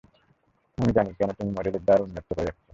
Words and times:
আমি 0.77 0.91
জানি, 0.97 1.11
কেন 1.19 1.29
তুমি 1.37 1.51
মডেলের 1.57 1.83
দ্বার 1.85 1.99
উন্মুক্ত 2.01 2.29
রেখেছ। 2.37 2.57